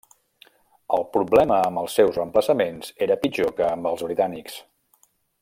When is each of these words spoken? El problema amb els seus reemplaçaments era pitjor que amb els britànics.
El 0.95 1.03
problema 1.17 1.59
amb 1.67 1.81
els 1.81 1.97
seus 1.99 2.17
reemplaçaments 2.21 2.91
era 3.09 3.19
pitjor 3.27 3.53
que 3.61 3.69
amb 3.69 3.91
els 3.93 4.05
britànics. 4.09 4.59